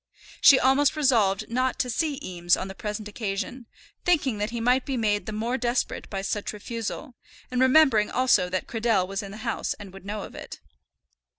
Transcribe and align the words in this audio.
She 0.41 0.57
almost 0.59 0.95
resolved 0.95 1.47
not 1.47 1.77
to 1.77 1.87
see 1.91 2.19
Eames 2.23 2.57
on 2.57 2.67
the 2.67 2.73
present 2.73 3.07
occasion, 3.07 3.67
thinking 4.03 4.39
that 4.39 4.49
he 4.49 4.59
might 4.59 4.83
be 4.83 4.97
made 4.97 5.27
the 5.27 5.31
more 5.31 5.59
desperate 5.59 6.09
by 6.09 6.23
such 6.23 6.53
refusal, 6.53 7.13
and 7.51 7.61
remembering 7.61 8.09
also 8.09 8.49
that 8.49 8.65
Cradell 8.65 9.05
was 9.07 9.21
in 9.21 9.29
the 9.29 9.37
house 9.45 9.75
and 9.75 9.93
would 9.93 10.03
know 10.07 10.23
of 10.23 10.33
it. 10.33 10.59